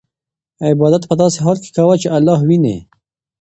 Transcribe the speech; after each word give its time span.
عبادت 0.69 1.03
په 1.07 1.15
داسې 1.21 1.37
حال 1.45 1.57
کې 1.63 1.69
کوه 1.77 1.95
چې 2.01 2.07
الله 2.17 2.39
وینې. 2.47 2.77